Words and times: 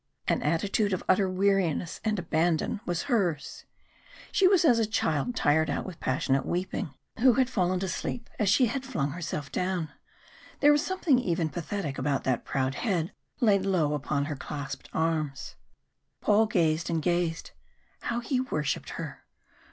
An 0.27 0.41
attitude 0.41 0.93
of 0.93 1.03
utter 1.07 1.29
weariness 1.29 2.01
and 2.03 2.17
abandon 2.17 2.81
was 2.87 3.03
hers. 3.03 3.65
She 4.31 4.47
was 4.47 4.65
as 4.65 4.79
a 4.79 4.87
child 4.87 5.35
tired 5.35 5.69
out 5.69 5.85
with 5.85 5.99
passionate 5.99 6.43
weeping, 6.43 6.95
who 7.19 7.33
had 7.33 7.51
fallen 7.51 7.79
to 7.81 7.87
sleep 7.87 8.27
as 8.39 8.49
she 8.49 8.65
had 8.65 8.83
flung 8.83 9.11
herself 9.11 9.51
down. 9.51 9.89
There 10.59 10.71
was 10.71 10.83
something 10.83 11.19
even 11.19 11.49
pathetic 11.49 11.99
about 11.99 12.23
that 12.23 12.45
proud 12.45 12.73
head 12.73 13.11
laid 13.41 13.63
low 13.63 13.93
upon 13.93 14.25
her 14.25 14.35
clasped 14.35 14.89
arms. 14.91 15.53
Paul 16.19 16.47
gazed 16.47 16.89
and 16.89 16.99
gazed. 16.99 17.51
How 17.99 18.21
he 18.21 18.39
worshipped 18.41 18.89
her! 18.97 19.23